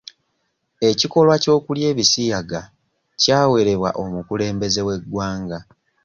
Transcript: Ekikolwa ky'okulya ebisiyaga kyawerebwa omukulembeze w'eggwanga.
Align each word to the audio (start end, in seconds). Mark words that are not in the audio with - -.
Ekikolwa 0.89 1.35
ky'okulya 1.43 1.85
ebisiyaga 1.93 2.61
kyawerebwa 3.21 3.89
omukulembeze 4.03 4.81
w'eggwanga. 4.87 5.59